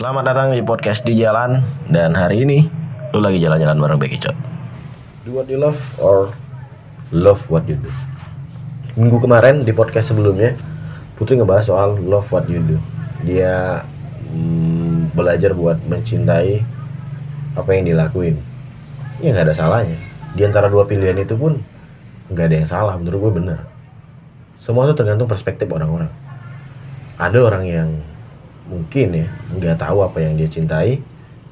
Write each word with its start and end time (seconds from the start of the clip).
Selamat 0.00 0.32
datang 0.32 0.56
di 0.56 0.64
podcast 0.64 1.04
di 1.04 1.12
jalan 1.12 1.60
dan 1.92 2.16
hari 2.16 2.48
ini 2.48 2.64
lu 3.12 3.20
lagi 3.20 3.36
jalan-jalan 3.36 3.76
bareng 3.76 4.00
Becky 4.00 4.16
Cot. 4.16 4.32
Do 5.28 5.36
what 5.36 5.44
you 5.44 5.60
love 5.60 5.76
or 6.00 6.32
love 7.12 7.44
what 7.52 7.68
you 7.68 7.76
do. 7.76 7.92
Minggu 8.96 9.20
kemarin 9.20 9.60
di 9.60 9.76
podcast 9.76 10.16
sebelumnya 10.16 10.56
Putri 11.20 11.36
ngebahas 11.36 11.68
soal 11.68 12.00
love 12.00 12.24
what 12.32 12.48
you 12.48 12.64
do. 12.64 12.80
Dia 13.28 13.84
mm, 14.32 15.12
belajar 15.12 15.52
buat 15.52 15.76
mencintai 15.84 16.64
apa 17.52 17.68
yang 17.76 17.92
dilakuin. 17.92 18.40
Ya 19.20 19.36
nggak 19.36 19.52
ada 19.52 19.56
salahnya. 19.60 20.00
Di 20.32 20.48
antara 20.48 20.72
dua 20.72 20.88
pilihan 20.88 21.20
itu 21.20 21.36
pun 21.36 21.60
nggak 22.32 22.48
ada 22.48 22.56
yang 22.56 22.68
salah 22.72 22.96
menurut 22.96 23.20
gue 23.20 23.32
bener. 23.36 23.68
Semua 24.56 24.88
itu 24.88 24.96
tergantung 24.96 25.28
perspektif 25.28 25.68
orang-orang. 25.68 26.08
Ada 27.20 27.36
orang 27.36 27.64
yang 27.68 27.88
mungkin 28.70 29.08
ya 29.12 29.26
nggak 29.58 29.76
tahu 29.82 30.06
apa 30.06 30.22
yang 30.22 30.38
dia 30.38 30.46
cintai. 30.46 31.02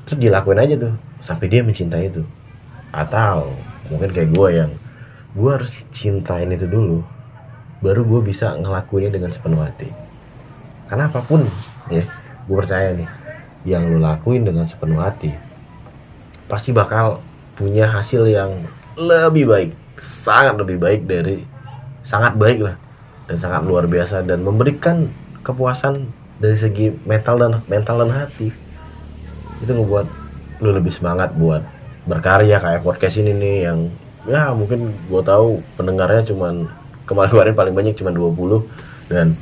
Terus 0.06 0.18
dilakuin 0.22 0.62
aja 0.62 0.74
tuh 0.78 0.94
sampai 1.18 1.50
dia 1.50 1.66
mencintai 1.66 2.08
itu. 2.08 2.22
Atau 2.94 3.52
mungkin 3.90 4.08
kayak 4.14 4.30
gue 4.30 4.48
yang 4.54 4.70
gue 5.34 5.50
harus 5.50 5.74
cintain 5.92 6.48
itu 6.48 6.64
dulu 6.64 7.02
baru 7.82 8.02
gue 8.06 8.20
bisa 8.30 8.54
ngelakuinnya 8.54 9.10
dengan 9.18 9.34
sepenuh 9.34 9.60
hati. 9.60 9.90
Karena 10.86 11.10
apa 11.10 11.20
pun 11.20 11.44
ya 11.90 12.06
gue 12.48 12.56
percaya 12.56 12.96
nih 12.96 13.08
yang 13.68 13.84
lu 13.90 14.00
lakuin 14.00 14.46
dengan 14.46 14.64
sepenuh 14.64 15.02
hati 15.02 15.34
pasti 16.48 16.72
bakal 16.72 17.20
punya 17.58 17.92
hasil 17.92 18.24
yang 18.24 18.64
lebih 18.96 19.44
baik 19.44 19.70
sangat 20.00 20.56
lebih 20.56 20.80
baik 20.80 21.04
dari 21.04 21.44
sangat 22.00 22.40
baik 22.40 22.64
lah 22.64 22.76
dan 23.28 23.36
sangat 23.36 23.62
luar 23.68 23.84
biasa 23.84 24.24
dan 24.24 24.40
memberikan 24.40 25.12
kepuasan 25.44 26.08
dari 26.38 26.56
segi 26.56 26.94
mental 27.04 27.36
dan 27.38 27.52
mental 27.66 28.06
dan 28.06 28.10
hati. 28.14 28.48
Itu 29.62 29.70
ngebuat 29.74 30.06
lu 30.62 30.70
lebih 30.74 30.90
semangat 30.90 31.34
buat 31.34 31.62
berkarya 32.06 32.58
kayak 32.58 32.82
podcast 32.82 33.20
ini 33.20 33.34
nih 33.36 33.56
yang 33.70 33.78
ya 34.26 34.50
mungkin 34.54 34.90
gue 35.06 35.22
tahu 35.22 35.62
pendengarnya 35.78 36.24
cuman 36.30 36.66
kemarin-kemarin 37.06 37.54
paling 37.54 37.74
banyak 37.74 37.94
cuma 37.98 38.10
20 38.10 38.64
dan 39.12 39.36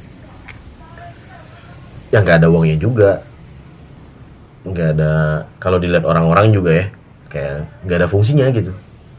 ya 2.11 2.19
nggak 2.25 2.42
ada 2.42 2.48
uangnya 2.48 2.77
juga. 2.80 3.20
Nggak 4.66 4.88
ada 4.98 5.12
kalau 5.62 5.78
dilihat 5.78 6.03
orang-orang 6.03 6.50
juga 6.50 6.70
ya 6.75 6.86
kayak 7.31 7.56
nggak 7.86 7.98
ada 8.03 8.08
fungsinya 8.08 8.47
gitu. 8.50 8.72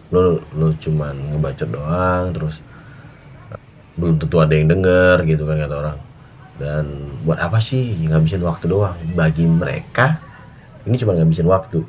Lo 0.10 0.42
lo 0.56 0.74
cuman 0.82 1.14
ngebacot 1.36 1.70
doang 1.70 2.26
terus 2.34 2.58
belum 3.98 4.22
tentu 4.22 4.38
ada 4.38 4.54
yang 4.54 4.70
denger 4.70 5.26
gitu 5.26 5.44
kan 5.50 5.58
kata 5.58 5.76
orang 5.76 5.98
dan 6.58 7.14
buat 7.22 7.38
apa 7.38 7.62
sih? 7.62 7.94
Ngabisin 8.06 8.42
waktu 8.42 8.66
doang. 8.70 8.98
Bagi 9.14 9.46
mereka 9.46 10.18
ini 10.90 10.98
cuma 10.98 11.14
ngabisin 11.14 11.46
waktu. 11.46 11.86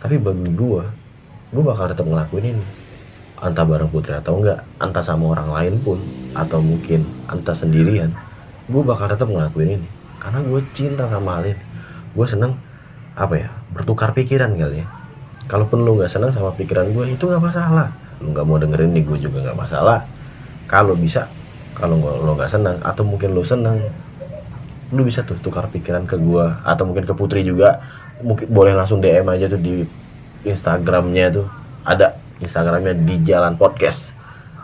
Tapi 0.00 0.20
bagi 0.20 0.52
gue 0.52 0.84
gue 1.52 1.62
bakal 1.64 1.88
tetap 1.88 2.04
ngelakuin 2.04 2.56
ini. 2.56 2.64
Entah 3.42 3.66
bareng 3.66 3.90
putri 3.90 4.14
atau 4.14 4.38
enggak 4.38 4.62
entah 4.78 5.02
sama 5.02 5.34
orang 5.34 5.50
lain 5.50 5.74
pun 5.82 5.98
atau 6.30 6.62
mungkin 6.62 7.02
entah 7.26 7.56
sendirian 7.56 8.14
gue 8.70 8.82
bakal 8.86 9.10
tetap 9.10 9.26
ngelakuin 9.26 9.82
ini. 9.82 9.88
Karena 10.22 10.38
gue 10.46 10.60
cinta 10.76 11.10
sama 11.10 11.40
hal 11.40 11.50
ini. 11.50 11.62
Gue 12.14 12.26
seneng 12.28 12.54
apa 13.12 13.34
ya 13.36 13.48
bertukar 13.74 14.14
pikiran 14.14 14.54
kali 14.54 14.84
ya. 14.84 14.88
Kalaupun 15.50 15.82
lu 15.82 15.98
nggak 15.98 16.12
seneng 16.12 16.30
sama 16.30 16.54
pikiran 16.54 16.92
gue 16.94 17.16
itu 17.16 17.24
nggak 17.26 17.42
masalah. 17.42 17.90
Lu 18.22 18.30
nggak 18.30 18.46
mau 18.46 18.56
dengerin 18.60 18.94
nih 18.94 19.02
gue 19.02 19.18
juga 19.26 19.42
nggak 19.50 19.58
masalah. 19.58 20.06
Kalau 20.70 20.94
bisa 20.94 21.26
kalau 21.72 21.96
lo 21.98 22.32
nggak 22.36 22.52
senang 22.52 22.78
atau 22.84 23.02
mungkin 23.02 23.32
lo 23.32 23.42
senang 23.42 23.80
lu 24.92 25.08
bisa 25.08 25.24
tuh 25.24 25.40
tukar 25.40 25.72
pikiran 25.72 26.04
ke 26.04 26.20
gua 26.20 26.60
atau 26.68 26.84
mungkin 26.84 27.08
ke 27.08 27.14
Putri 27.16 27.42
juga. 27.42 27.80
Mungkin 28.22 28.46
boleh 28.52 28.76
langsung 28.76 29.00
DM 29.00 29.24
aja 29.24 29.48
tuh 29.48 29.58
di 29.58 29.82
Instagramnya 30.44 31.32
tuh. 31.32 31.48
Ada 31.82 32.14
Instagramnya 32.38 32.94
di 32.94 33.16
Jalan 33.24 33.56
Podcast. 33.56 34.12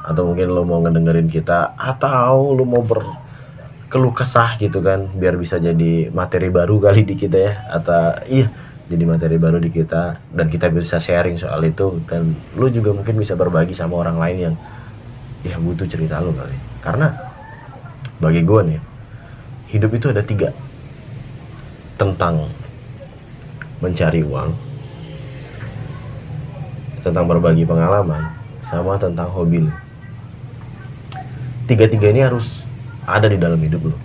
Atau 0.05 0.29
mungkin 0.29 0.53
lo 0.53 0.63
mau 0.69 0.85
ngedengerin 0.85 1.33
kita 1.33 1.75
atau 1.75 2.53
lo 2.53 2.65
mau 2.69 2.85
berkeluh 2.85 4.15
kesah 4.15 4.57
gitu 4.61 4.81
kan 4.81 5.09
biar 5.17 5.37
bisa 5.37 5.61
jadi 5.61 6.13
materi 6.13 6.53
baru 6.53 6.77
kali 6.77 7.09
di 7.09 7.17
kita 7.17 7.39
ya. 7.41 7.53
Atau 7.73 8.21
iya 8.29 8.53
jadi 8.89 9.05
materi 9.09 9.41
baru 9.41 9.57
di 9.57 9.73
kita 9.73 10.21
dan 10.29 10.47
kita 10.53 10.69
bisa 10.69 11.01
sharing 11.01 11.41
soal 11.41 11.65
itu. 11.65 12.05
Dan 12.05 12.37
lo 12.53 12.69
juga 12.69 12.93
mungkin 12.93 13.17
bisa 13.17 13.33
berbagi 13.33 13.73
sama 13.73 13.97
orang 13.97 14.21
lain 14.21 14.37
yang 14.53 14.55
ya 15.41 15.57
butuh 15.57 15.89
cerita 15.89 16.21
lo 16.21 16.37
kali 16.37 16.68
karena 16.85 17.15
bagi 18.19 18.43
gue 18.43 18.61
nih 18.75 18.81
hidup 19.75 19.91
itu 19.95 20.07
ada 20.11 20.23
tiga. 20.23 20.51
Tentang 21.99 22.47
mencari 23.83 24.23
uang 24.23 24.51
tentang 27.03 27.25
berbagi 27.31 27.63
pengalaman 27.63 28.27
sama 28.67 28.99
tentang 28.99 29.31
hobi 29.31 29.63
lo 29.65 29.73
tiga-tiga 31.71 32.11
ini 32.11 32.21
harus 32.27 32.67
ada 33.07 33.31
di 33.31 33.39
dalam 33.39 33.57
hidup 33.63 33.95
lo 33.95 33.97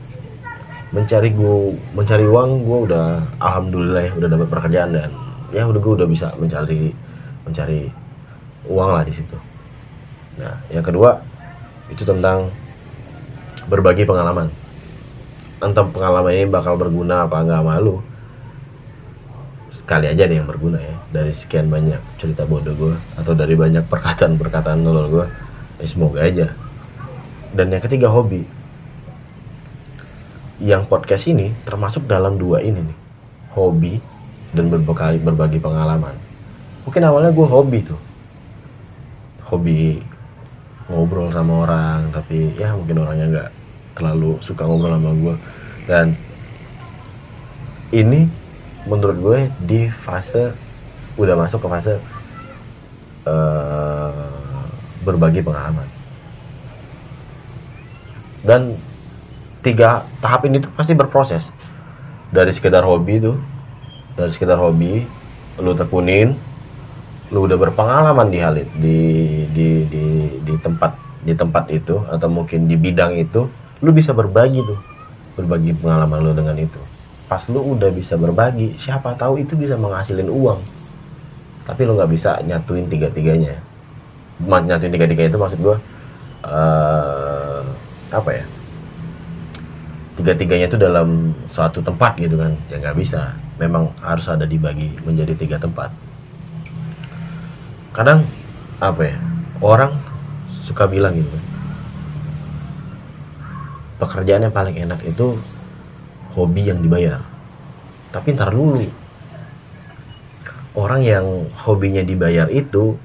mencari 0.93 1.33
gue 1.33 1.73
mencari 1.97 2.25
uang 2.29 2.49
gue 2.69 2.79
udah 2.89 3.05
alhamdulillah 3.41 4.03
ya 4.07 4.11
udah 4.13 4.29
dapat 4.29 4.47
pekerjaan 4.53 4.89
dan 4.93 5.09
ya 5.49 5.65
udah 5.65 5.81
gue 5.81 5.93
udah 5.97 6.07
bisa 6.07 6.29
mencari 6.37 6.93
mencari 7.43 7.89
uang 8.69 8.89
lah 8.93 9.03
di 9.03 9.11
situ. 9.11 9.37
Nah 10.37 10.53
yang 10.69 10.85
kedua 10.85 11.17
itu 11.89 12.05
tentang 12.05 12.47
berbagi 13.67 14.03
pengalaman. 14.07 14.51
Entah 15.63 15.87
pengalaman 15.87 16.33
ini 16.35 16.45
bakal 16.49 16.75
berguna 16.75 17.23
apa 17.23 17.39
enggak 17.39 17.63
malu 17.63 18.03
sekali 19.73 20.05
aja 20.07 20.29
deh 20.29 20.37
yang 20.37 20.47
berguna 20.47 20.79
ya 20.79 20.95
dari 21.11 21.35
sekian 21.35 21.67
banyak 21.67 21.97
cerita 22.21 22.47
bodoh 22.47 22.71
gue 22.77 22.95
atau 23.19 23.35
dari 23.35 23.57
banyak 23.57 23.83
perkataan-perkataan 23.89 24.79
nolol 24.79 25.09
gue 25.11 25.25
ya 25.81 25.87
semoga 25.89 26.23
aja. 26.23 26.55
Dan 27.53 27.69
yang 27.69 27.83
ketiga 27.83 28.09
hobi. 28.09 28.47
Yang 30.63 30.87
podcast 30.87 31.27
ini 31.27 31.51
termasuk 31.67 32.07
dalam 32.07 32.39
dua 32.39 32.63
ini 32.63 32.79
nih. 32.79 32.97
Hobi 33.53 33.93
dan 34.55 34.71
berbagi 34.71 35.19
berbagi 35.19 35.59
pengalaman. 35.59 36.15
Mungkin 36.87 37.03
awalnya 37.03 37.35
gue 37.35 37.47
hobi 37.49 37.79
tuh. 37.83 38.01
Hobi 39.51 39.99
ngobrol 40.93 41.33
sama 41.33 41.65
orang 41.65 42.13
tapi 42.13 42.53
ya 42.53 42.77
mungkin 42.77 43.01
orangnya 43.01 43.25
nggak 43.33 43.49
terlalu 43.97 44.37
suka 44.45 44.63
ngobrol 44.63 44.93
sama 44.95 45.11
gue 45.17 45.35
dan 45.89 46.13
ini 47.93 48.29
menurut 48.85 49.17
gue 49.17 49.39
di 49.63 49.81
fase 49.89 50.53
udah 51.15 51.35
masuk 51.37 51.61
ke 51.61 51.67
fase 51.69 51.93
uh, 53.29 54.33
berbagi 55.05 55.45
pengalaman. 55.45 55.85
Dan 58.43 58.75
tiga 59.63 60.03
tahap 60.19 60.43
ini 60.49 60.59
tuh 60.59 60.71
pasti 60.75 60.91
berproses. 60.97 61.47
Dari 62.33 62.49
sekedar 62.51 62.83
hobi 62.83 63.21
tuh 63.21 63.37
dari 64.13 64.29
sekedar 64.33 64.57
hobi 64.57 65.05
lu 65.57 65.73
tekunin 65.77 66.33
lu 67.33 67.49
udah 67.49 67.57
berpengalaman 67.57 68.29
di 68.29 68.37
hal 68.37 68.53
itu 68.61 68.73
di 68.77 68.99
di 69.49 69.67
di 69.89 70.03
di 70.45 70.53
tempat 70.61 70.93
di 71.25 71.33
tempat 71.33 71.65
itu 71.73 71.97
atau 72.05 72.29
mungkin 72.29 72.69
di 72.69 72.77
bidang 72.77 73.17
itu 73.17 73.49
lu 73.81 73.89
bisa 73.89 74.13
berbagi 74.13 74.61
tuh 74.61 74.77
berbagi 75.33 75.73
pengalaman 75.73 76.21
lu 76.21 76.31
dengan 76.37 76.53
itu. 76.61 76.77
Pas 77.25 77.41
lu 77.49 77.73
udah 77.73 77.89
bisa 77.89 78.13
berbagi 78.21 78.77
siapa 78.77 79.17
tahu 79.17 79.41
itu 79.41 79.57
bisa 79.57 79.73
menghasilin 79.73 80.29
uang. 80.29 80.61
Tapi 81.65 81.81
lu 81.89 81.97
nggak 81.97 82.11
bisa 82.13 82.37
nyatuin 82.45 82.85
tiga 82.85 83.09
tiganya 83.09 83.57
nyatuin 84.43 84.91
tiga 84.93 85.07
tiga 85.07 85.23
itu 85.29 85.37
maksud 85.39 85.57
gua 85.57 85.77
uh, 86.45 87.65
apa 88.13 88.29
ya? 88.29 88.45
Tiga 90.21 90.37
tiganya 90.37 90.69
itu 90.69 90.77
dalam 90.77 91.33
suatu 91.49 91.81
tempat 91.81 92.13
gitu 92.21 92.37
kan 92.37 92.53
ya 92.69 92.77
nggak 92.77 92.93
bisa. 92.93 93.33
Memang 93.57 93.89
harus 94.05 94.29
ada 94.29 94.45
dibagi 94.45 94.93
menjadi 95.01 95.33
tiga 95.33 95.57
tempat 95.57 96.02
kadang 97.93 98.25
apa 98.81 99.01
ya 99.05 99.17
orang 99.61 99.93
suka 100.49 100.89
bilang 100.89 101.13
gitu. 101.13 101.37
Pekerjaan 104.01 104.49
yang 104.49 104.55
paling 104.55 104.75
enak 104.75 104.99
itu 105.05 105.37
hobi 106.33 106.67
yang 106.67 106.81
dibayar. 106.81 107.21
Tapi 108.09 108.33
ntar 108.33 108.49
dulu 108.49 108.83
orang 110.73 111.05
yang 111.05 111.25
hobinya 111.53 112.01
dibayar 112.01 112.49
itu 112.49 112.97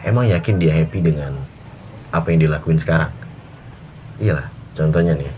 emang 0.00 0.24
yakin 0.28 0.56
dia 0.56 0.72
happy 0.72 1.04
dengan 1.04 1.36
apa 2.10 2.32
yang 2.32 2.48
dilakuin 2.48 2.80
sekarang. 2.80 3.12
Iyalah 4.18 4.48
contohnya 4.72 5.12
nih. 5.14 5.32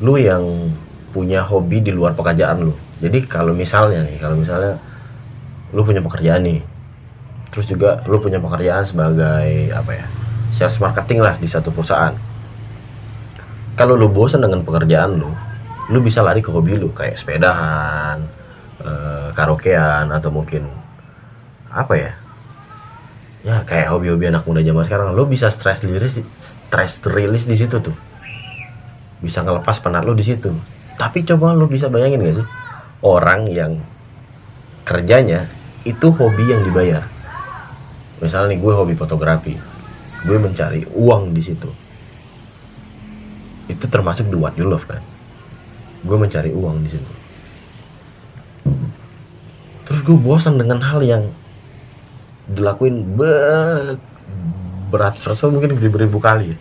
Lu 0.00 0.14
yang 0.16 0.72
punya 1.10 1.42
hobi 1.42 1.82
di 1.82 1.90
luar 1.90 2.14
pekerjaan 2.14 2.70
lu. 2.70 2.74
Jadi 3.02 3.26
kalau 3.26 3.50
misalnya 3.50 4.06
nih 4.06 4.16
kalau 4.22 4.38
misalnya 4.38 4.78
lu 5.70 5.86
punya 5.86 6.02
pekerjaan 6.02 6.42
nih. 6.42 6.60
Terus 7.50 7.66
juga 7.66 8.02
lu 8.06 8.22
punya 8.22 8.38
pekerjaan 8.38 8.86
sebagai 8.86 9.74
apa 9.74 9.90
ya 9.94 10.06
sales 10.50 10.78
marketing 10.78 11.22
lah 11.22 11.34
di 11.38 11.46
satu 11.46 11.70
perusahaan. 11.74 12.14
Kalau 13.74 13.94
lu 13.96 14.10
bosan 14.10 14.42
dengan 14.42 14.62
pekerjaan 14.62 15.18
lu 15.18 15.30
lu 15.90 15.98
bisa 15.98 16.22
lari 16.22 16.38
ke 16.38 16.50
hobi 16.54 16.78
lu 16.78 16.94
kayak 16.94 17.18
sepedahan 17.18 18.22
eh, 18.82 19.28
karaokean 19.34 20.06
atau 20.14 20.30
mungkin 20.30 20.70
apa 21.70 21.94
ya 21.98 22.12
ya 23.40 23.64
kayak 23.64 23.88
hobi-hobi 23.88 24.28
anak 24.28 24.44
muda 24.46 24.60
zaman 24.62 24.84
sekarang. 24.86 25.08
Lu 25.16 25.26
bisa 25.26 25.48
stress 25.50 25.82
rilis 25.82 26.20
stress 26.38 27.02
rilis 27.06 27.48
di 27.48 27.56
situ 27.58 27.82
tuh. 27.82 27.96
Bisa 29.20 29.42
ngelepas 29.42 29.80
penat 29.82 30.06
lu 30.06 30.14
di 30.14 30.24
situ. 30.24 30.52
Tapi 31.00 31.24
coba 31.24 31.56
lu 31.56 31.64
bisa 31.64 31.88
bayangin 31.88 32.20
gak 32.20 32.36
sih? 32.44 32.48
Orang 33.00 33.48
yang 33.48 33.80
kerjanya 34.84 35.48
itu 35.84 36.06
hobi 36.12 36.44
yang 36.52 36.60
dibayar. 36.60 37.08
Misalnya 38.20 38.52
nih 38.52 38.60
gue 38.60 38.72
hobi 38.76 38.94
fotografi. 38.96 39.56
Gue 40.28 40.36
mencari 40.36 40.84
uang 40.92 41.32
di 41.32 41.40
situ. 41.40 41.70
Itu 43.64 43.88
termasuk 43.88 44.28
do 44.28 44.44
what 44.44 44.52
you 44.60 44.68
love 44.68 44.84
kan? 44.84 45.00
Gue 46.04 46.20
mencari 46.20 46.52
uang 46.52 46.84
di 46.84 46.88
situ. 46.92 47.12
Terus 49.88 50.00
gue 50.04 50.16
bosan 50.20 50.60
dengan 50.60 50.84
hal 50.84 51.00
yang 51.00 51.32
dilakuin 52.50 53.16
be 53.16 53.32
berat 54.90 55.16
serasa 55.16 55.48
mungkin 55.48 55.78
beribu-ribu 55.80 56.20
kali 56.20 56.52
ya. 56.52 56.58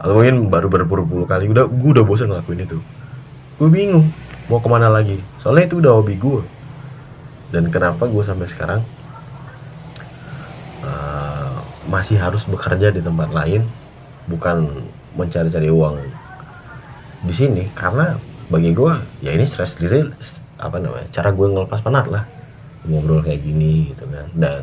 Atau 0.00 0.16
mungkin 0.16 0.48
baru 0.48 0.72
berpuluh-puluh 0.72 1.28
kali. 1.28 1.52
Udah 1.52 1.68
gue 1.68 1.90
udah 1.92 2.04
bosan 2.08 2.32
ngelakuin 2.32 2.64
itu. 2.64 2.80
Gue 3.60 3.68
bingung 3.68 4.08
mau 4.48 4.64
ke 4.64 4.68
mana 4.72 4.88
lagi. 4.88 5.20
Soalnya 5.36 5.68
itu 5.68 5.84
udah 5.84 5.92
hobi 6.00 6.16
gue 6.16 6.53
dan 7.52 7.68
kenapa 7.68 8.08
gue 8.08 8.24
sampai 8.24 8.48
sekarang 8.48 8.80
uh, 10.84 11.58
masih 11.90 12.16
harus 12.16 12.48
bekerja 12.48 12.88
di 12.94 13.04
tempat 13.04 13.28
lain 13.30 13.68
bukan 14.24 14.88
mencari-cari 15.14 15.68
uang 15.68 16.00
di 17.24 17.34
sini? 17.34 17.68
Karena 17.76 18.16
bagi 18.48 18.76
gue 18.76 18.92
ya 19.24 19.32
ini 19.32 19.44
stress 19.48 19.76
diri 19.80 20.04
apa 20.60 20.76
namanya 20.76 21.08
cara 21.12 21.32
gue 21.32 21.46
ngelepas 21.48 21.80
penat 21.80 22.06
lah. 22.08 22.24
Ngobrol 22.84 23.24
kayak 23.24 23.40
gini 23.40 23.92
gitu 23.92 24.04
kan. 24.08 24.28
Dan 24.36 24.62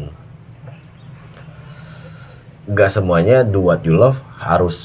gak 2.69 2.93
semuanya 2.93 3.41
do 3.41 3.65
what 3.65 3.81
you 3.81 3.97
love 3.97 4.21
harus 4.37 4.77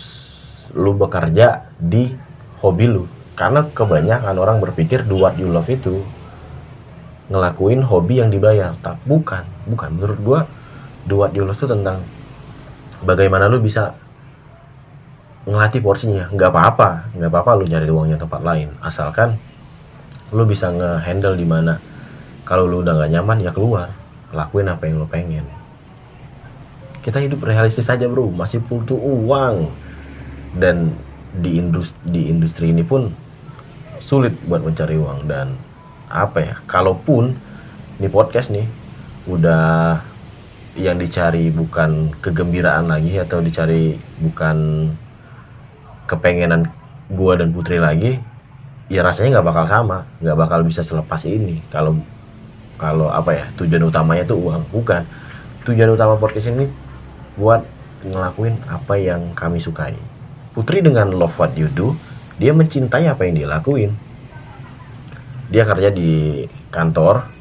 lu 0.73 0.97
bekerja 0.97 1.69
di 1.77 2.13
hobi 2.65 2.89
lu. 2.89 3.05
Karena 3.37 3.69
kebanyakan 3.69 4.37
orang 4.41 4.57
berpikir 4.65 5.05
do 5.05 5.21
what 5.21 5.37
you 5.37 5.53
love 5.53 5.69
itu 5.69 6.01
ngelakuin 7.27 7.83
hobi 7.83 8.23
yang 8.23 8.31
dibayar. 8.31 8.75
Tak 8.83 9.03
bukan 9.07 9.43
bukan. 9.67 9.89
Menurut 9.95 10.19
gua 10.23 10.41
you 11.07 11.47
love 11.47 11.55
itu 11.55 11.71
tentang 11.71 12.03
bagaimana 13.03 13.47
lu 13.47 13.63
bisa 13.63 13.95
ngelatih 15.47 15.81
porsinya. 15.83 16.27
Nggak 16.35 16.51
apa-apa 16.51 16.91
nggak 17.15 17.31
apa-apa 17.31 17.51
lu 17.63 17.65
nyari 17.71 17.89
uangnya 17.91 18.19
tempat 18.19 18.43
lain. 18.43 18.69
Asalkan 18.83 19.39
lu 20.35 20.43
bisa 20.43 20.71
ngehandle 20.71 21.39
di 21.39 21.47
mana. 21.47 21.79
Kalau 22.47 22.67
lu 22.67 22.83
udah 22.83 22.95
nggak 22.99 23.11
nyaman 23.15 23.39
ya 23.43 23.51
keluar. 23.55 23.91
Lakuin 24.35 24.67
apa 24.67 24.87
yang 24.87 24.99
lu 25.03 25.07
pengen. 25.07 25.47
Kita 27.03 27.23
hidup 27.23 27.47
realistis 27.47 27.87
aja 27.87 28.11
bro. 28.11 28.31
Masih 28.35 28.59
butuh 28.63 28.99
uang. 28.99 29.71
Dan 30.57 30.95
di 31.37 31.61
industri 31.61 31.95
di 32.03 32.21
industri 32.33 32.67
ini 32.73 32.83
pun 32.83 33.11
sulit 34.03 34.35
buat 34.47 34.63
mencari 34.67 34.99
uang. 34.99 35.31
Dan 35.31 35.55
apa 36.07 36.39
ya 36.39 36.55
kalaupun 36.71 37.35
ini 37.99 38.09
podcast 38.11 38.53
nih 38.53 38.67
udah 39.27 39.99
yang 40.77 41.01
dicari 41.01 41.49
bukan 41.49 42.13
kegembiraan 42.21 42.87
lagi 42.87 43.17
atau 43.17 43.41
dicari 43.41 43.97
bukan 44.21 44.89
kepengenan 46.07 46.69
gua 47.11 47.41
dan 47.41 47.51
putri 47.51 47.81
lagi 47.81 48.21
ya 48.87 49.03
rasanya 49.03 49.39
nggak 49.39 49.47
bakal 49.51 49.65
sama 49.67 49.99
nggak 50.23 50.39
bakal 50.39 50.61
bisa 50.63 50.85
selepas 50.87 51.19
ini. 51.27 51.59
Kalau 51.73 51.99
kalau 52.77 53.09
apa 53.09 53.33
ya 53.35 53.45
tujuan 53.59 53.89
utamanya 53.89 54.23
itu 54.23 54.37
uang 54.37 54.63
bukan. 54.71 55.03
Tujuan 55.67 55.91
utama 55.91 56.15
podcast 56.15 56.47
ini 56.53 56.71
buat 57.35 57.67
ngelakuin 58.07 58.55
apa 58.71 58.95
yang 59.01 59.35
kami 59.35 59.59
sukai. 59.59 59.99
Putri 60.55 60.79
dengan 60.85 61.11
love 61.11 61.35
what 61.41 61.53
you 61.59 61.67
do 61.73 61.97
dia 62.37 62.53
mencintai 62.53 63.09
apa 63.09 63.25
yang 63.25 63.35
dia 63.35 63.49
lakuin 63.49 63.97
dia 65.47 65.63
kerja 65.63 65.89
di 65.95 66.43
kantor 66.75 67.37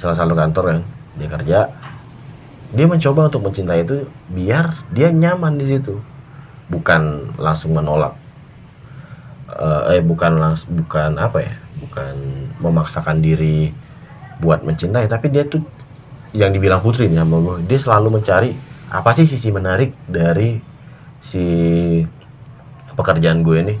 salah 0.00 0.16
satu 0.16 0.32
kantor 0.32 0.64
kan. 0.74 0.78
Dia 1.20 1.28
kerja. 1.28 1.58
Dia 2.70 2.86
mencoba 2.86 3.26
untuk 3.26 3.50
mencintai 3.50 3.82
itu 3.82 4.06
biar 4.30 4.86
dia 4.94 5.10
nyaman 5.10 5.58
di 5.58 5.66
situ. 5.66 5.98
Bukan 6.70 7.34
langsung 7.36 7.74
menolak. 7.74 8.14
Uh, 9.50 9.98
eh 9.98 10.00
bukan 10.00 10.38
langsung 10.38 10.86
bukan 10.86 11.18
apa 11.18 11.38
ya? 11.42 11.54
Bukan 11.82 12.14
memaksakan 12.62 13.18
diri 13.18 13.74
buat 14.40 14.64
mencintai 14.64 15.04
tapi 15.04 15.28
dia 15.28 15.44
tuh 15.44 15.60
yang 16.32 16.54
dibilang 16.54 16.80
putri 16.80 17.12
nih 17.12 17.20
sama 17.20 17.42
gue 17.44 17.56
dia 17.68 17.76
selalu 17.76 18.08
mencari 18.16 18.56
apa 18.88 19.12
sih 19.12 19.28
sisi 19.28 19.52
menarik 19.52 19.92
dari 20.08 20.56
si 21.20 21.44
pekerjaan 22.94 23.42
gue 23.42 23.56
ini. 23.58 23.74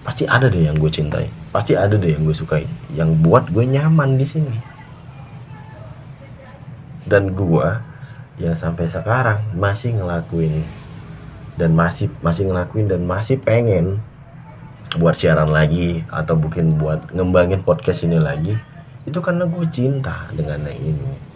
Pasti 0.00 0.24
ada 0.24 0.48
deh 0.48 0.64
yang 0.64 0.80
gue 0.80 0.88
cintai 0.90 1.39
pasti 1.50 1.74
ada 1.74 1.98
deh 1.98 2.14
yang 2.14 2.22
gue 2.26 2.34
sukai. 2.34 2.66
Yang 2.94 3.10
buat 3.22 3.50
gue 3.50 3.66
nyaman 3.66 4.18
di 4.18 4.26
sini. 4.26 4.58
Dan 7.06 7.34
gue 7.34 7.68
yang 8.38 8.54
sampai 8.54 8.86
sekarang 8.86 9.42
masih 9.58 9.98
ngelakuin. 9.98 10.62
Dan 11.58 11.76
masih 11.76 12.08
masih 12.24 12.48
ngelakuin 12.48 12.88
dan 12.88 13.04
masih 13.04 13.36
pengen 13.36 14.00
buat 14.96 15.14
siaran 15.14 15.54
lagi 15.54 16.02
atau 16.10 16.34
mungkin 16.34 16.78
buat 16.78 17.10
ngembangin 17.14 17.62
podcast 17.66 18.06
ini 18.06 18.18
lagi. 18.18 18.54
Itu 19.04 19.18
karena 19.18 19.44
gue 19.44 19.66
cinta 19.70 20.30
dengan 20.32 20.64
yang 20.66 20.94
ini. 20.94 21.30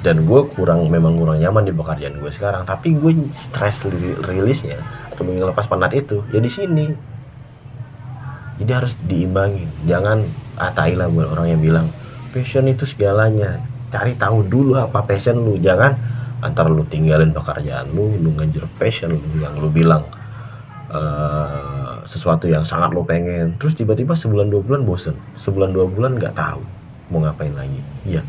Dan 0.00 0.24
gue 0.24 0.40
kurang 0.56 0.88
memang 0.88 1.20
kurang 1.20 1.36
nyaman 1.36 1.68
di 1.68 1.76
pekerjaan 1.76 2.16
gue 2.16 2.32
sekarang. 2.32 2.64
Tapi 2.64 2.96
gue 2.96 3.28
stress 3.36 3.84
rilisnya 4.24 4.80
atau 5.12 5.28
lepas 5.28 5.68
penat 5.68 5.92
itu. 5.92 6.24
Ya 6.32 6.40
di 6.40 6.48
sini 6.48 7.09
jadi 8.60 8.84
harus 8.84 8.92
diimbangin. 9.08 9.72
Jangan 9.88 10.28
ah 10.60 10.68
lah 10.76 11.08
buat 11.08 11.32
orang 11.32 11.56
yang 11.56 11.60
bilang 11.64 11.86
passion 12.36 12.68
itu 12.68 12.84
segalanya. 12.84 13.64
Cari 13.88 14.12
tahu 14.20 14.44
dulu 14.44 14.76
apa 14.76 15.00
passion 15.08 15.40
lu. 15.40 15.56
Jangan 15.56 15.96
antara 16.44 16.68
lu 16.68 16.84
tinggalin 16.84 17.32
pekerjaan 17.32 17.88
lu 17.96 18.12
lu 18.20 18.36
ngejar 18.36 18.68
passion 18.76 19.16
lu 19.16 19.20
yang 19.40 19.56
lu 19.56 19.68
bilang 19.72 20.04
uh, 20.92 22.04
sesuatu 22.04 22.44
yang 22.52 22.60
sangat 22.68 22.92
lu 22.92 23.00
pengen. 23.00 23.56
Terus 23.56 23.72
tiba-tiba 23.72 24.12
sebulan 24.12 24.52
dua 24.52 24.60
bulan 24.60 24.84
bosen. 24.84 25.16
Sebulan 25.40 25.72
dua 25.72 25.88
bulan 25.88 26.20
nggak 26.20 26.36
tahu 26.36 26.60
mau 27.08 27.24
ngapain 27.24 27.56
lagi. 27.56 27.80
Iya. 28.04 28.20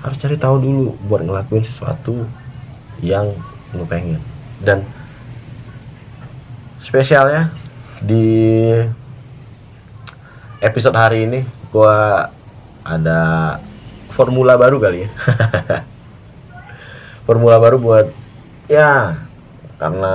Harus 0.00 0.16
cari 0.16 0.40
tahu 0.40 0.64
dulu 0.64 0.96
buat 1.04 1.20
ngelakuin 1.20 1.60
sesuatu 1.60 2.24
yang 3.04 3.36
lu 3.76 3.84
pengen. 3.84 4.18
Dan 4.64 4.80
spesialnya 6.80 7.52
di 8.00 8.24
episode 10.60 10.96
hari 10.96 11.28
ini 11.28 11.44
gua 11.68 12.28
ada 12.80 13.20
formula 14.14 14.56
baru 14.56 14.80
kali 14.80 15.04
ya. 15.04 15.10
Formula 17.26 17.58
baru 17.58 17.82
buat 17.82 18.06
ya 18.70 19.18
karena 19.76 20.14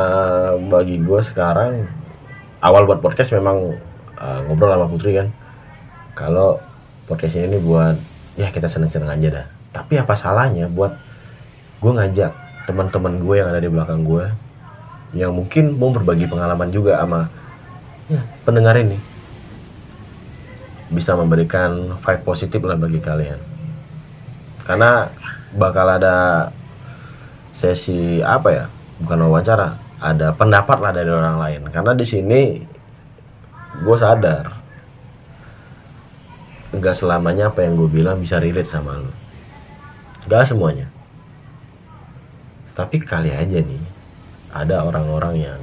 bagi 0.71 0.95
gue 0.98 1.21
sekarang 1.21 1.86
awal 2.63 2.88
buat 2.88 3.03
podcast 3.03 3.36
memang 3.36 3.75
uh, 4.15 4.39
ngobrol 4.48 4.71
sama 4.71 4.88
Putri 4.88 5.19
kan. 5.19 5.27
Kalau 6.15 6.63
podcast 7.05 7.36
ini 7.36 7.60
buat 7.60 8.00
ya 8.39 8.48
kita 8.48 8.71
seneng-seneng 8.71 9.12
aja 9.12 9.27
dah. 9.43 9.45
Tapi 9.75 10.00
apa 10.00 10.15
salahnya 10.15 10.71
buat 10.71 10.95
gue 11.83 11.91
ngajak 11.91 12.31
teman-teman 12.65 13.19
gue 13.19 13.36
yang 13.43 13.51
ada 13.51 13.60
di 13.60 13.67
belakang 13.67 14.07
gue 14.07 14.25
yang 15.12 15.36
mungkin 15.36 15.75
mau 15.75 15.91
berbagi 15.91 16.24
pengalaman 16.31 16.71
juga 16.71 16.95
sama 17.03 17.27
ya, 18.07 18.24
pendengar 18.48 18.79
ini 18.79 19.10
bisa 20.91 21.15
memberikan 21.15 21.95
vibe 21.98 22.24
positif 22.27 22.62
lah 22.62 22.75
bagi 22.75 23.00
kalian. 23.00 23.39
Karena 24.67 25.07
bakal 25.55 25.88
ada 25.98 26.51
sesi 27.55 28.19
apa 28.21 28.50
ya? 28.51 28.65
Bukan 29.01 29.17
wawancara 29.25 29.79
ada 29.98 30.36
pendapat 30.36 30.77
lah 30.83 30.91
dari 30.91 31.10
orang 31.10 31.39
lain. 31.39 31.62
Karena 31.71 31.95
di 31.95 32.05
sini 32.05 32.41
gue 33.81 33.98
sadar 33.98 34.62
nggak 36.71 36.95
selamanya 36.95 37.51
apa 37.51 37.67
yang 37.67 37.75
gue 37.75 37.89
bilang 37.91 38.19
bisa 38.19 38.39
relate 38.39 38.71
sama 38.71 38.95
lo 39.00 39.12
nggak 40.27 40.48
semuanya. 40.48 40.88
Tapi 42.71 43.03
kali 43.03 43.31
aja 43.33 43.60
nih 43.60 43.83
ada 44.51 44.83
orang-orang 44.83 45.36
yang 45.51 45.62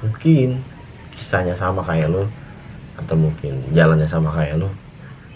mungkin 0.00 0.64
kisahnya 1.12 1.52
sama 1.52 1.84
kayak 1.84 2.08
lo 2.08 2.24
atau 2.98 3.16
mungkin 3.16 3.72
jalannya 3.72 4.08
sama 4.08 4.32
kayak 4.32 4.60
lo 4.60 4.68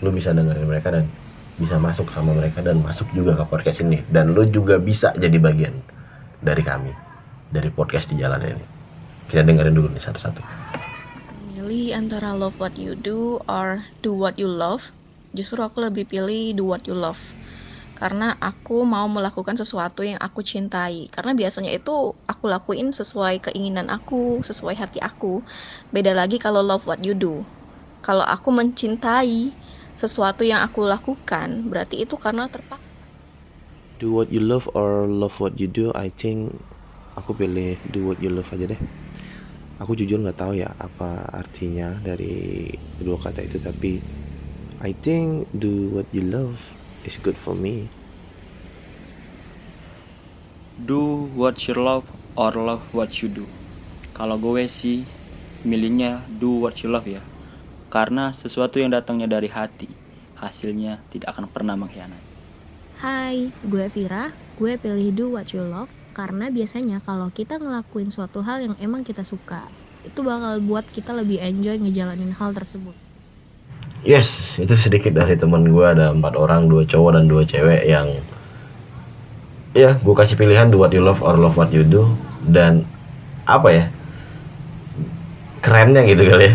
lo 0.04 0.08
bisa 0.12 0.32
dengerin 0.36 0.68
mereka 0.68 0.92
dan 0.92 1.08
bisa 1.56 1.80
masuk 1.80 2.12
sama 2.12 2.36
mereka 2.36 2.60
dan 2.60 2.80
masuk 2.84 3.08
juga 3.16 3.32
ke 3.32 3.44
podcast 3.48 3.80
ini 3.80 4.04
dan 4.12 4.36
lo 4.36 4.44
juga 4.44 4.76
bisa 4.76 5.16
jadi 5.16 5.40
bagian 5.40 5.72
dari 6.44 6.60
kami 6.60 6.92
dari 7.48 7.72
podcast 7.72 8.12
di 8.12 8.20
jalan 8.20 8.44
ini 8.44 8.66
kita 9.32 9.40
dengerin 9.40 9.72
dulu 9.72 9.88
nih 9.92 10.04
satu-satu 10.04 10.42
Milih 11.56 11.98
antara 11.98 12.30
love 12.36 12.60
what 12.62 12.76
you 12.78 12.94
do 12.94 13.42
or 13.50 13.82
do 13.98 14.14
what 14.14 14.38
you 14.38 14.46
love. 14.46 14.94
Justru 15.34 15.58
aku 15.58 15.82
lebih 15.82 16.06
pilih 16.06 16.54
do 16.54 16.62
what 16.62 16.86
you 16.86 16.94
love. 16.94 17.18
Karena 18.00 18.26
aku 18.48 18.74
mau 18.94 19.06
melakukan 19.16 19.56
sesuatu 19.60 20.00
yang 20.10 20.20
aku 20.26 20.40
cintai. 20.50 21.08
Karena 21.14 21.32
biasanya 21.40 21.70
itu 21.78 21.92
aku 22.32 22.44
lakuin 22.54 22.88
sesuai 23.00 23.34
keinginan 23.46 23.88
aku, 23.96 24.44
sesuai 24.48 24.74
hati 24.82 24.98
aku. 25.08 25.42
Beda 25.94 26.12
lagi 26.20 26.36
kalau 26.44 26.60
love 26.70 26.84
what 26.88 27.00
you 27.06 27.14
do. 27.16 27.34
Kalau 28.06 28.24
aku 28.34 28.48
mencintai 28.54 29.58
sesuatu 29.96 30.42
yang 30.46 30.60
aku 30.66 30.80
lakukan, 30.86 31.48
berarti 31.70 31.96
itu 32.04 32.14
karena 32.24 32.44
terpaksa. 32.52 32.92
Do 34.00 34.12
what 34.16 34.32
you 34.32 34.40
love 34.40 34.68
or 34.74 35.06
love 35.08 35.36
what 35.40 35.60
you 35.60 35.68
do, 35.68 35.92
I 35.94 36.08
think 36.08 36.64
aku 37.20 37.32
pilih 37.40 37.80
do 37.88 38.00
what 38.08 38.18
you 38.24 38.30
love 38.32 38.48
aja 38.54 38.66
deh 38.72 38.80
aku 39.80 39.92
jujur 40.00 40.18
nggak 40.22 40.38
tahu 40.42 40.52
ya 40.62 40.68
apa 40.86 41.04
artinya 41.40 41.88
dari 42.08 42.26
kedua 42.96 43.16
kata 43.20 43.40
itu 43.48 43.58
tapi 43.68 43.92
I 44.80 44.92
think 45.04 45.52
do 45.62 45.92
what 45.94 46.08
you 46.16 46.24
love 46.36 46.60
is 47.06 47.16
good 47.22 47.38
for 47.38 47.54
me 47.54 47.88
do 50.76 51.30
what 51.32 51.56
you 51.64 51.74
love 51.78 52.10
or 52.36 52.52
love 52.52 52.84
what 52.92 53.22
you 53.22 53.30
do 53.30 53.46
kalau 54.12 54.36
gue 54.36 54.66
sih 54.68 55.06
milihnya 55.64 56.20
do 56.28 56.60
what 56.60 56.76
you 56.84 56.90
love 56.92 57.06
ya 57.08 57.22
karena 57.88 58.34
sesuatu 58.34 58.82
yang 58.82 58.92
datangnya 58.92 59.30
dari 59.30 59.48
hati 59.48 59.88
hasilnya 60.36 61.00
tidak 61.08 61.32
akan 61.32 61.48
pernah 61.48 61.78
mengkhianati 61.78 62.36
Hai, 62.96 63.52
gue 63.60 63.92
Vira. 63.92 64.32
Gue 64.56 64.80
pilih 64.80 65.12
do 65.12 65.24
what 65.36 65.52
you 65.52 65.60
love 65.60 65.92
karena 66.16 66.48
biasanya 66.48 67.04
kalau 67.04 67.28
kita 67.28 67.60
ngelakuin 67.60 68.08
suatu 68.08 68.40
hal 68.40 68.64
yang 68.64 68.74
emang 68.80 69.04
kita 69.04 69.20
suka, 69.20 69.68
itu 70.00 70.24
bakal 70.24 70.64
buat 70.64 70.88
kita 70.88 71.12
lebih 71.12 71.36
enjoy 71.44 71.76
ngejalanin 71.76 72.32
hal 72.32 72.56
tersebut. 72.56 72.96
Yes, 74.06 74.54
itu 74.62 74.70
sedikit 74.78 75.18
dari 75.18 75.34
teman 75.34 75.66
gue 75.66 75.82
ada 75.82 76.14
empat 76.14 76.38
orang, 76.38 76.70
dua 76.70 76.86
cowok 76.86 77.18
dan 77.18 77.26
dua 77.26 77.42
cewek 77.42 77.90
yang 77.90 78.06
ya 79.74 79.98
gue 79.98 80.14
kasih 80.14 80.38
pilihan 80.38 80.70
do 80.70 80.78
what 80.78 80.94
you 80.94 81.02
love 81.02 81.18
or 81.26 81.34
love 81.34 81.58
what 81.58 81.74
you 81.74 81.82
do. 81.82 82.14
Dan 82.46 82.86
apa 83.42 83.68
ya 83.74 83.84
kerennya 85.58 86.06
gitu 86.06 86.22
kali 86.22 86.54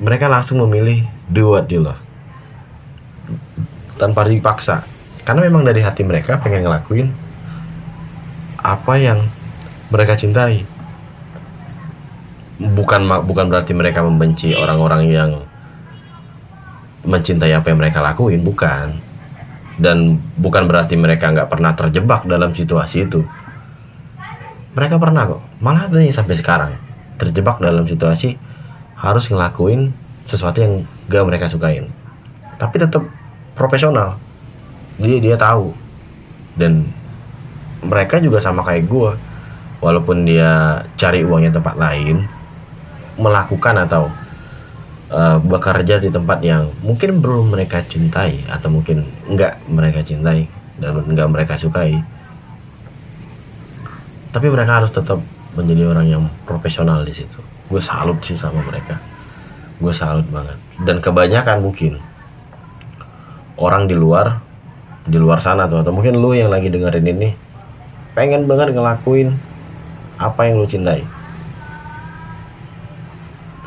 Mereka 0.00 0.32
langsung 0.32 0.64
memilih 0.64 1.04
do 1.28 1.52
what 1.52 1.68
you 1.68 1.84
love. 1.84 2.00
Tanpa 4.00 4.24
dipaksa. 4.24 4.88
Karena 5.28 5.44
memang 5.44 5.68
dari 5.68 5.84
hati 5.84 6.00
mereka 6.08 6.40
pengen 6.40 6.64
ngelakuin 6.64 7.12
apa 8.64 8.96
yang 8.96 9.28
mereka 9.92 10.16
cintai. 10.16 10.64
Bukan 12.56 13.04
bukan 13.28 13.52
berarti 13.52 13.76
mereka 13.76 14.00
membenci 14.00 14.56
orang-orang 14.56 15.04
yang 15.12 15.30
mencintai 17.06 17.54
apa 17.54 17.70
yang 17.70 17.78
mereka 17.78 18.02
lakuin 18.02 18.42
bukan. 18.42 18.98
Dan 19.78 20.18
bukan 20.34 20.66
berarti 20.66 20.98
mereka 20.98 21.30
nggak 21.30 21.50
pernah 21.50 21.74
terjebak 21.78 22.26
dalam 22.26 22.50
situasi 22.50 23.06
itu. 23.06 23.22
Mereka 24.74 24.98
pernah 24.98 25.26
kok. 25.26 25.42
Malah 25.62 25.90
yang 25.90 26.10
sampai 26.10 26.34
sekarang 26.34 26.72
terjebak 27.18 27.58
dalam 27.58 27.86
situasi 27.86 28.38
harus 28.98 29.30
ngelakuin 29.30 29.94
sesuatu 30.26 30.62
yang 30.62 30.82
gak 31.06 31.26
mereka 31.26 31.46
sukain. 31.46 31.90
Tapi 32.58 32.74
tetap 32.78 33.06
profesional. 33.54 34.18
Dia 34.98 35.18
dia 35.22 35.36
tahu. 35.38 35.74
Dan 36.58 36.90
mereka 37.82 38.18
juga 38.18 38.42
sama 38.42 38.66
kayak 38.66 38.90
gue 38.90 39.10
walaupun 39.78 40.26
dia 40.26 40.82
cari 40.98 41.22
uangnya 41.22 41.54
tempat 41.54 41.78
lain 41.78 42.26
melakukan 43.18 43.86
atau 43.86 44.10
uh, 45.12 45.38
bekerja 45.40 46.00
di 46.00 46.08
tempat 46.12 46.38
yang 46.44 46.68
mungkin 46.84 47.20
belum 47.20 47.52
mereka 47.52 47.84
cintai 47.84 48.44
atau 48.48 48.68
mungkin 48.72 49.04
enggak 49.28 49.60
mereka 49.68 50.00
cintai 50.04 50.48
dan 50.80 51.04
enggak 51.04 51.28
mereka 51.28 51.54
sukai. 51.56 52.00
Tapi 54.28 54.46
mereka 54.52 54.84
harus 54.84 54.92
tetap 54.92 55.18
menjadi 55.56 55.88
orang 55.88 56.06
yang 56.06 56.24
profesional 56.44 57.02
di 57.02 57.10
situ. 57.16 57.40
Gue 57.66 57.80
salut 57.80 58.20
sih 58.22 58.36
sama 58.36 58.60
mereka. 58.62 59.00
Gue 59.80 59.90
salut 59.96 60.24
banget. 60.28 60.56
Dan 60.84 61.00
kebanyakan 61.02 61.64
mungkin 61.64 61.98
orang 63.58 63.90
di 63.90 63.96
luar 63.96 64.38
di 65.08 65.16
luar 65.16 65.40
sana 65.40 65.64
tuh 65.66 65.80
atau 65.80 65.90
mungkin 65.90 66.20
lu 66.20 66.36
yang 66.36 66.52
lagi 66.52 66.68
dengerin 66.68 67.08
ini 67.08 67.32
pengen 68.12 68.44
banget 68.44 68.76
ngelakuin 68.76 69.34
apa 70.20 70.40
yang 70.46 70.60
lu 70.60 70.68
cintai. 70.68 71.02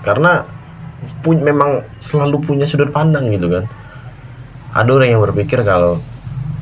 Karena 0.06 0.46
pu 1.26 1.34
memang 1.34 1.82
selalu 1.98 2.42
punya 2.46 2.66
sudut 2.70 2.94
pandang 2.94 3.30
gitu 3.34 3.50
kan. 3.50 3.66
Ada 4.72 4.90
orang 4.90 5.10
yang 5.12 5.22
berpikir 5.22 5.66
kalau 5.66 6.00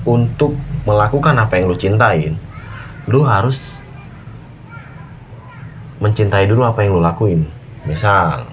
untuk 0.08 0.56
melakukan 0.88 1.36
apa 1.38 1.60
yang 1.60 1.70
lu 1.70 1.78
cintain 1.78 2.40
lu 3.10 3.26
harus 3.26 3.78
mencintai 6.00 6.48
dulu 6.48 6.66
apa 6.66 6.86
yang 6.86 6.98
lu 6.98 7.02
lakuin. 7.04 7.46
Misal 7.86 8.48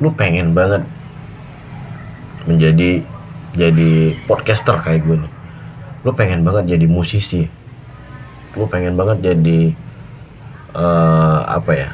lu 0.00 0.10
pengen 0.16 0.56
banget 0.56 0.82
menjadi 2.48 3.04
jadi 3.52 4.16
podcaster 4.24 4.80
kayak 4.80 5.04
gue 5.04 5.16
nih. 5.20 5.32
Lu 6.02 6.10
pengen 6.16 6.40
banget 6.42 6.74
jadi 6.78 6.86
musisi. 6.88 7.44
Lu 8.56 8.66
pengen 8.66 8.96
banget 8.96 9.20
jadi 9.20 9.76
uh, 10.74 11.46
apa 11.46 11.70
ya 11.74 11.88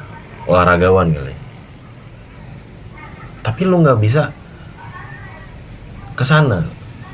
olahragawan 0.47 1.13
kali 1.13 1.36
tapi 3.47 3.63
lu 3.63 3.79
nggak 3.79 4.03
bisa 4.03 4.35
ke 6.19 6.25
sana 6.27 6.67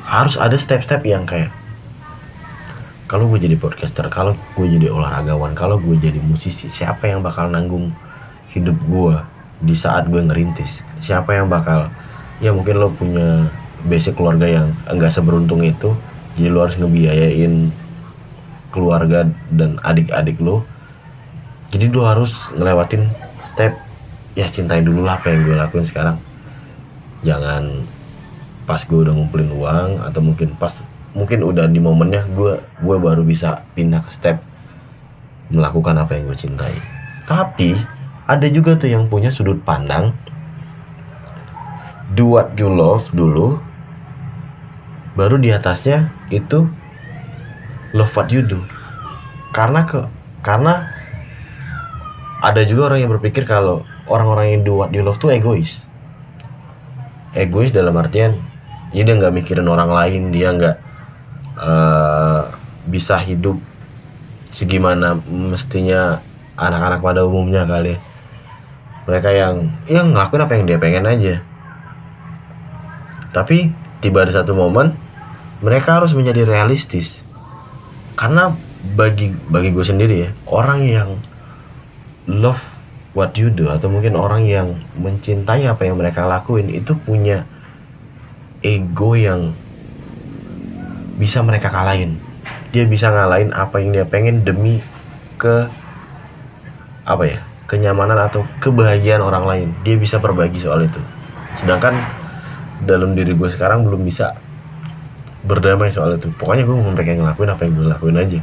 harus 0.09 0.41
ada 0.41 0.57
step-step 0.57 1.05
yang 1.05 1.29
kayak 1.29 1.53
kalau 3.05 3.29
gue 3.29 3.45
jadi 3.45 3.61
podcaster 3.61 4.09
kalau 4.09 4.33
gue 4.57 4.65
jadi 4.65 4.89
olahragawan 4.89 5.53
kalau 5.53 5.77
gue 5.77 6.01
jadi 6.01 6.17
musisi 6.25 6.73
siapa 6.73 7.13
yang 7.13 7.21
bakal 7.21 7.53
nanggung 7.53 7.93
hidup 8.57 8.81
gue 8.89 9.17
di 9.63 9.75
saat 9.77 10.11
gue 10.11 10.19
ngerintis? 10.19 10.83
Siapa 11.05 11.39
yang 11.39 11.47
bakal 11.47 11.89
ya 12.43 12.51
mungkin 12.51 12.83
lo 12.83 12.91
punya 12.91 13.47
basic 13.87 14.19
keluarga 14.19 14.47
yang 14.49 14.75
enggak 14.91 15.15
seberuntung 15.15 15.63
itu 15.63 15.95
jadi 16.35 16.49
lo 16.51 16.67
harus 16.67 16.77
ngebiayain 16.79 17.71
keluarga 18.73 19.29
dan 19.53 19.77
adik-adik 19.85 20.41
lo. 20.41 20.65
Jadi 21.73 21.89
lo 21.89 22.05
harus 22.05 22.49
ngelewatin 22.57 23.09
step 23.41 23.77
ya 24.33 24.49
cintai 24.49 24.81
dulu 24.81 25.05
lah 25.05 25.21
apa 25.21 25.33
yang 25.33 25.45
gue 25.45 25.57
lakuin 25.57 25.87
sekarang. 25.87 26.17
Jangan 27.23 27.85
pas 28.65 28.81
gue 28.83 28.99
udah 28.99 29.13
ngumpulin 29.13 29.51
uang 29.53 29.91
atau 30.07 30.21
mungkin 30.23 30.55
pas 30.57 30.83
mungkin 31.13 31.45
udah 31.45 31.69
di 31.69 31.77
momennya 31.77 32.25
gue 32.33 32.63
gue 32.63 32.97
baru 32.97 33.21
bisa 33.21 33.69
pindah 33.77 34.01
ke 34.01 34.11
step 34.15 34.41
melakukan 35.53 36.01
apa 36.01 36.17
yang 36.17 36.33
gue 36.33 36.39
cintai. 36.39 36.75
Tapi 37.29 37.77
ada 38.25 38.47
juga 38.49 38.75
tuh 38.81 38.89
yang 38.89 39.07
punya 39.13 39.29
sudut 39.29 39.61
pandang. 39.61 40.17
Do 42.13 42.29
what 42.29 42.57
you 42.57 42.69
love 42.69 43.09
dulu 43.13 43.57
baru 45.13 45.37
di 45.41 45.53
atasnya 45.53 46.13
itu 46.33 46.69
love 47.93 48.13
what 48.17 48.33
you 48.33 48.41
do. 48.41 48.65
Karena 49.53 49.85
ke 49.85 50.01
karena 50.41 50.89
ada 52.43 52.65
juga 52.65 52.93
orang 52.93 53.07
yang 53.07 53.13
berpikir 53.13 53.45
kalau 53.45 53.85
orang-orang 54.07 54.59
yang 54.59 54.63
do 54.67 54.73
what 54.79 54.91
you 54.91 55.03
love 55.05 55.19
tuh 55.19 55.31
egois. 55.35 55.85
Egois 57.33 57.73
dalam 57.73 57.97
artian 57.97 58.37
ya 58.93 59.03
dia 59.03 59.15
nggak 59.17 59.33
mikirin 59.33 59.65
orang 59.69 59.89
lain 59.89 60.29
dia 60.31 60.53
nggak 60.53 60.77
uh, 61.57 62.45
bisa 62.85 63.17
hidup 63.23 63.57
segimana 64.53 65.17
mestinya 65.25 66.21
anak-anak 66.59 67.01
pada 67.01 67.21
umumnya 67.25 67.65
kali. 67.65 67.97
Mereka 69.09 69.31
yang 69.35 69.55
yang 69.89 70.15
ngelakuin 70.15 70.45
apa 70.45 70.53
yang 70.55 70.65
dia 70.69 70.79
pengen 70.79 71.09
aja. 71.09 71.35
Tapi 73.33 73.73
tiba 74.05 74.29
di 74.29 74.33
satu 74.35 74.53
momen 74.53 74.93
mereka 75.65 75.99
harus 75.99 76.13
menjadi 76.13 76.45
realistis. 76.45 77.25
Karena 78.13 78.53
bagi 78.83 79.33
bagi 79.49 79.71
gue 79.71 79.87
sendiri 79.87 80.17
ya 80.27 80.31
orang 80.51 80.81
yang 80.85 81.11
love 82.27 82.61
what 83.13 83.37
you 83.37 83.53
do 83.53 83.69
atau 83.69 83.93
mungkin 83.93 84.17
orang 84.17 84.49
yang 84.49 84.73
mencintai 84.97 85.69
apa 85.69 85.85
yang 85.85 86.01
mereka 86.01 86.25
lakuin 86.25 86.73
itu 86.73 86.97
punya 86.97 87.45
ego 88.65 89.13
yang 89.13 89.53
bisa 91.21 91.45
mereka 91.45 91.69
kalahin. 91.69 92.17
Dia 92.73 92.89
bisa 92.89 93.13
ngalahin 93.13 93.53
apa 93.53 93.85
yang 93.85 93.93
dia 93.93 94.07
pengen 94.09 94.43
demi 94.43 94.81
ke 95.37 95.69
apa 97.05 97.25
ya 97.29 97.39
kenyamanan 97.69 98.17
atau 98.17 98.49
kebahagiaan 98.65 99.21
orang 99.21 99.45
lain. 99.45 99.69
Dia 99.85 100.01
bisa 100.01 100.17
berbagi 100.17 100.57
soal 100.61 100.89
itu. 100.89 101.01
Sedangkan 101.61 101.93
dalam 102.83 103.13
diri 103.13 103.37
gue 103.37 103.49
sekarang 103.53 103.85
belum 103.85 104.09
bisa 104.09 104.33
berdamai 105.45 105.93
soal 105.93 106.17
itu. 106.17 106.33
Pokoknya 106.33 106.65
gue 106.65 106.77
mau 106.81 106.97
pengen 106.97 107.29
ngelakuin 107.29 107.51
apa 107.53 107.61
yang 107.69 107.73
gue 107.77 107.87
lakuin 107.93 108.17
aja 108.17 108.41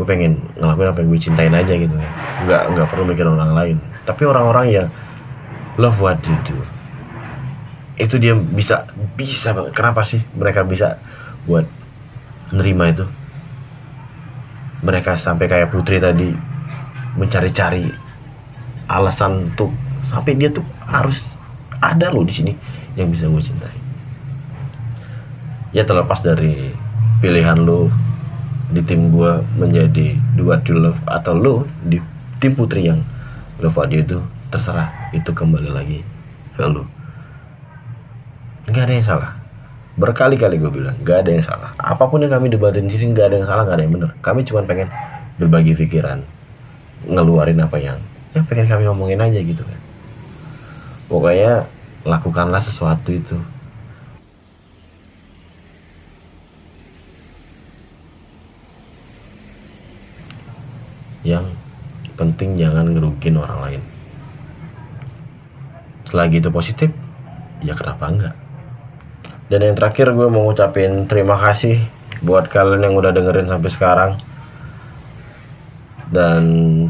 gue 0.00 0.06
pengen 0.08 0.40
ngelakuin 0.56 0.88
apa 0.88 0.98
yang 1.04 1.08
gue 1.12 1.20
cintain 1.20 1.52
aja 1.52 1.76
gitu 1.76 1.92
ya. 1.92 2.10
Nggak 2.48 2.62
nggak 2.72 2.86
perlu 2.88 3.04
mikir 3.04 3.28
orang 3.28 3.52
lain. 3.52 3.76
Tapi 4.08 4.24
orang-orang 4.24 4.66
yang 4.72 4.88
love 5.76 6.00
what 6.00 6.16
you 6.24 6.32
do 6.48 6.56
itu 8.00 8.16
dia 8.16 8.32
bisa 8.32 8.88
bisa 9.12 9.52
kenapa 9.76 10.00
sih 10.08 10.24
mereka 10.32 10.64
bisa 10.64 10.96
buat 11.44 11.68
nerima 12.48 12.88
itu? 12.88 13.04
Mereka 14.80 15.20
sampai 15.20 15.44
kayak 15.44 15.68
putri 15.68 16.00
tadi 16.00 16.32
mencari-cari 17.20 17.92
alasan 18.88 19.52
untuk 19.52 19.68
sampai 20.00 20.32
dia 20.32 20.48
tuh 20.48 20.64
harus 20.88 21.36
ada 21.76 22.08
loh 22.08 22.24
di 22.24 22.32
sini 22.32 22.52
yang 22.96 23.12
bisa 23.12 23.28
gue 23.28 23.42
cintai. 23.44 23.76
Ya 25.76 25.84
terlepas 25.84 26.24
dari 26.24 26.72
pilihan 27.20 27.60
lo 27.60 27.92
di 28.70 28.80
tim 28.86 29.10
gue 29.10 29.32
menjadi 29.58 30.14
do 30.38 30.46
what 30.46 30.62
you 30.70 30.78
love 30.78 30.98
atau 31.10 31.34
lo 31.34 31.54
di 31.82 31.98
tim 32.38 32.54
putri 32.54 32.86
yang 32.86 33.02
love 33.58 33.74
what 33.74 33.90
you 33.90 34.06
do 34.06 34.22
terserah 34.50 35.10
itu 35.10 35.30
kembali 35.30 35.70
lagi 35.70 36.06
ke 36.54 36.64
lo. 36.66 36.86
Nggak 38.70 38.84
ada 38.86 38.94
yang 38.94 39.06
salah. 39.06 39.30
Berkali-kali 39.98 40.62
gue 40.62 40.70
bilang 40.70 40.94
nggak 41.02 41.18
ada 41.26 41.30
yang 41.34 41.44
salah. 41.44 41.70
Apa 41.78 42.06
pun 42.06 42.22
yang 42.22 42.30
kami 42.30 42.46
debatin 42.50 42.86
di 42.86 42.94
sini 42.94 43.10
nggak 43.10 43.26
ada 43.30 43.36
yang 43.42 43.48
salah 43.50 43.62
nggak 43.66 43.76
ada 43.78 43.84
yang 43.86 43.94
benar. 43.98 44.10
Kami 44.22 44.40
cuma 44.46 44.62
pengen 44.62 44.88
berbagi 45.38 45.74
pikiran 45.74 46.22
ngeluarin 47.10 47.58
apa 47.64 47.80
yang 47.80 47.98
yang 48.36 48.46
pengen 48.46 48.70
kami 48.70 48.86
ngomongin 48.86 49.18
aja 49.18 49.38
gitu 49.42 49.62
kan. 49.66 49.80
Pokoknya 51.10 51.66
lakukanlah 52.06 52.62
sesuatu 52.62 53.10
itu 53.10 53.34
yang 61.20 61.44
penting 62.20 62.60
jangan 62.60 62.84
ngerugin 62.92 63.40
orang 63.40 63.60
lain. 63.64 63.82
Selagi 66.04 66.44
itu 66.44 66.52
positif 66.52 66.92
ya 67.64 67.72
kenapa 67.72 68.04
enggak? 68.12 68.34
Dan 69.48 69.64
yang 69.64 69.74
terakhir 69.74 70.12
gue 70.12 70.28
mau 70.28 70.44
ngucapin 70.44 71.08
terima 71.08 71.40
kasih 71.40 71.80
buat 72.20 72.52
kalian 72.52 72.84
yang 72.84 72.94
udah 73.00 73.10
dengerin 73.16 73.48
sampai 73.48 73.70
sekarang. 73.72 74.12
Dan 76.12 76.42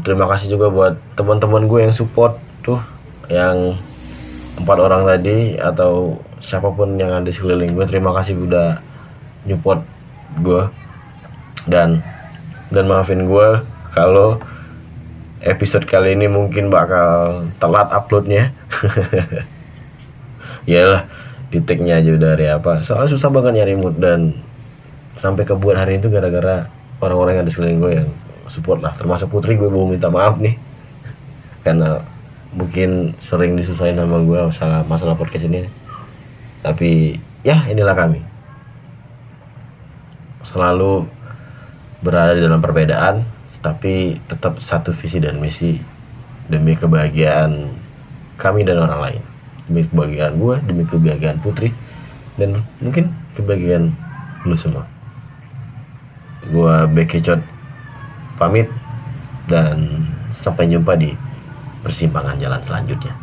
terima 0.03 0.27
kasih 0.27 0.51
juga 0.51 0.67
buat 0.67 0.99
teman-teman 1.15 1.71
gue 1.71 1.79
yang 1.87 1.95
support 1.95 2.35
tuh 2.59 2.83
yang 3.31 3.79
empat 4.59 4.77
orang 4.77 5.07
tadi 5.07 5.55
atau 5.55 6.19
siapa 6.43 6.73
pun 6.73 6.99
yang 6.99 7.13
ada 7.15 7.25
di 7.25 7.33
sekeliling 7.33 7.71
gue 7.71 7.85
terima 7.87 8.11
kasih 8.17 8.35
udah 8.35 8.81
nyupport 9.47 9.81
gue 10.41 10.61
dan 11.69 12.01
dan 12.73 12.85
maafin 12.89 13.29
gue 13.29 13.47
kalau 13.93 14.41
episode 15.41 15.89
kali 15.89 16.13
ini 16.13 16.29
mungkin 16.29 16.69
bakal 16.69 17.43
telat 17.57 17.89
uploadnya. 17.89 18.53
Ya 20.69 21.09
di 21.49 21.57
tag-nya 21.57 21.97
aja 21.97 22.13
udah 22.13 22.37
hari 22.37 22.45
apa. 22.45 22.85
Soalnya 22.85 23.17
susah 23.17 23.33
banget 23.33 23.57
nyari 23.57 23.73
mood 23.73 23.97
dan 23.97 24.37
sampai 25.17 25.41
kebuat 25.41 25.73
hari 25.73 25.97
itu 25.97 26.05
gara-gara 26.05 26.69
orang-orang 27.01 27.41
yang 27.41 27.43
ada 27.49 27.51
sekeliling 27.51 27.81
gue 27.81 27.91
yang 27.97 28.09
support 28.45 28.77
lah. 28.77 28.93
Termasuk 28.93 29.33
putri 29.33 29.57
gue 29.57 29.65
mau 29.73 29.89
minta 29.89 30.13
maaf 30.13 30.37
nih. 30.37 30.53
Karena 31.65 32.05
mungkin 32.53 33.17
sering 33.17 33.57
disusahin 33.57 33.97
sama 33.97 34.21
gue 34.21 34.39
masalah 34.53 34.85
masalah 34.85 35.17
podcast 35.17 35.49
ini. 35.49 35.65
Tapi 36.61 37.17
ya 37.41 37.65
inilah 37.65 37.97
kami. 37.97 38.21
Selalu 40.45 41.09
berada 42.05 42.37
di 42.37 42.41
dalam 42.45 42.61
perbedaan 42.61 43.40
tapi 43.61 44.17
tetap 44.25 44.57
satu 44.59 44.91
visi 44.91 45.21
dan 45.21 45.37
misi. 45.37 45.79
Demi 46.51 46.75
kebahagiaan 46.75 47.71
kami 48.35 48.65
dan 48.67 48.81
orang 48.81 48.99
lain. 48.99 49.21
Demi 49.69 49.87
kebahagiaan 49.87 50.33
gue 50.35 50.55
demi 50.67 50.83
kebahagiaan 50.83 51.39
putri 51.39 51.71
dan 52.35 52.65
mungkin 52.81 53.13
kebahagiaan 53.37 53.93
lu 54.43 54.57
semua. 54.57 54.83
Gue 56.49 56.75
Bekecot 56.91 57.39
pamit 58.41 58.65
dan 59.45 60.09
sampai 60.33 60.65
jumpa 60.65 60.97
di 60.97 61.13
persimpangan 61.85 62.41
jalan 62.41 62.61
selanjutnya 62.65 63.20